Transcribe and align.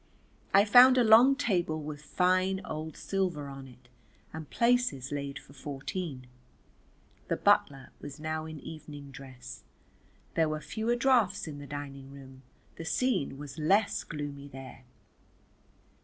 I 0.51 0.65
found 0.65 0.97
a 0.97 1.03
long 1.03 1.35
table 1.35 1.79
with 1.79 2.01
fine 2.01 2.59
old 2.65 2.97
silver 2.97 3.47
on 3.47 3.67
it 3.67 3.87
and 4.33 4.49
places 4.49 5.11
laid 5.11 5.37
for 5.37 5.53
fourteen. 5.53 6.25
The 7.27 7.35
butler 7.37 7.91
was 8.01 8.19
now 8.19 8.47
in 8.47 8.59
evening 8.61 9.11
dress, 9.11 9.63
there 10.33 10.49
were 10.49 10.59
fewer 10.59 10.95
draughts 10.95 11.45
in 11.47 11.59
the 11.59 11.67
dining 11.67 12.09
room, 12.09 12.41
the 12.77 12.83
scene 12.83 13.37
was 13.37 13.59
less 13.59 14.03
gloomy 14.03 14.47
there. 14.47 14.85